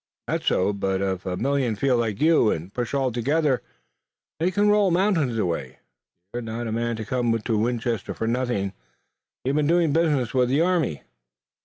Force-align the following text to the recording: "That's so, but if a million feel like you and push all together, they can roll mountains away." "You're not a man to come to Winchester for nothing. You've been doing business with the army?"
"That's 0.25 0.47
so, 0.47 0.73
but 0.73 0.99
if 0.99 1.27
a 1.27 1.37
million 1.37 1.75
feel 1.75 1.95
like 1.95 2.19
you 2.19 2.49
and 2.49 2.73
push 2.73 2.95
all 2.95 3.11
together, 3.11 3.61
they 4.39 4.49
can 4.49 4.67
roll 4.67 4.89
mountains 4.89 5.37
away." 5.37 5.77
"You're 6.33 6.41
not 6.41 6.65
a 6.65 6.71
man 6.71 6.95
to 6.95 7.05
come 7.05 7.37
to 7.39 7.57
Winchester 7.59 8.15
for 8.15 8.25
nothing. 8.25 8.73
You've 9.45 9.57
been 9.57 9.67
doing 9.67 9.93
business 9.93 10.33
with 10.33 10.49
the 10.49 10.61
army?" 10.61 11.03